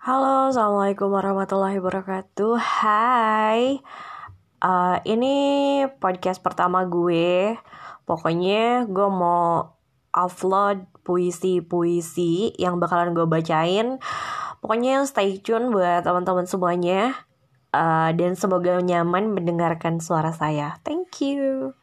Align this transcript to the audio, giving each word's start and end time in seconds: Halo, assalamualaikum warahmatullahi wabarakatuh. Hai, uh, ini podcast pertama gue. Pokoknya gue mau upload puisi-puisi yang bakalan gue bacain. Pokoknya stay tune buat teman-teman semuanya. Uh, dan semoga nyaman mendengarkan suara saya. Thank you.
Halo, 0.00 0.48
assalamualaikum 0.48 1.12
warahmatullahi 1.12 1.76
wabarakatuh. 1.76 2.56
Hai, 2.56 3.84
uh, 4.64 4.96
ini 5.04 5.36
podcast 6.00 6.40
pertama 6.40 6.88
gue. 6.88 7.60
Pokoknya 8.08 8.88
gue 8.88 9.08
mau 9.12 9.76
upload 10.08 10.88
puisi-puisi 11.04 12.56
yang 12.56 12.80
bakalan 12.80 13.12
gue 13.12 13.28
bacain. 13.28 14.00
Pokoknya 14.64 15.04
stay 15.04 15.36
tune 15.36 15.68
buat 15.68 16.00
teman-teman 16.00 16.48
semuanya. 16.48 17.28
Uh, 17.68 18.08
dan 18.16 18.40
semoga 18.40 18.80
nyaman 18.80 19.36
mendengarkan 19.36 20.00
suara 20.00 20.32
saya. 20.32 20.80
Thank 20.80 21.20
you. 21.20 21.76